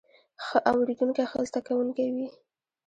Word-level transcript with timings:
ښه 0.45 0.57
اوریدونکی 0.71 1.23
ښه 1.31 1.39
زده 1.49 1.59
کوونکی 1.67 2.07
وي 2.15 2.27